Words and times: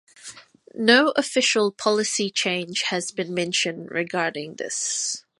No 0.73 1.11
official 1.15 1.71
policy 1.71 2.31
change 2.31 2.81
has 2.89 3.11
been 3.11 3.35
mentioned 3.35 3.91
regarding 3.91 4.55
this. 4.55 5.23